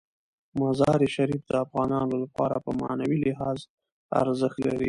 مزارشریف 0.59 1.41
د 1.49 1.51
افغانانو 1.65 2.15
لپاره 2.23 2.55
په 2.65 2.71
معنوي 2.81 3.17
لحاظ 3.25 3.59
ارزښت 4.21 4.57
لري. 4.65 4.79